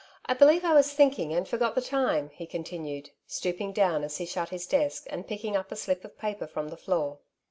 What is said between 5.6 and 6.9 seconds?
a sUp of paper from the